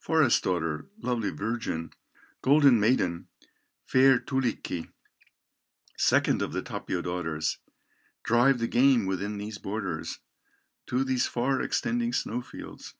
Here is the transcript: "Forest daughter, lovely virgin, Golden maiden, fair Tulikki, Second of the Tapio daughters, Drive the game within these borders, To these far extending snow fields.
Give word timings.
"Forest 0.00 0.42
daughter, 0.42 0.86
lovely 0.98 1.30
virgin, 1.30 1.92
Golden 2.42 2.80
maiden, 2.80 3.28
fair 3.84 4.18
Tulikki, 4.18 4.90
Second 5.96 6.42
of 6.42 6.52
the 6.52 6.60
Tapio 6.60 7.00
daughters, 7.02 7.58
Drive 8.24 8.58
the 8.58 8.66
game 8.66 9.06
within 9.06 9.38
these 9.38 9.58
borders, 9.58 10.18
To 10.86 11.04
these 11.04 11.28
far 11.28 11.60
extending 11.62 12.12
snow 12.12 12.42
fields. 12.42 12.96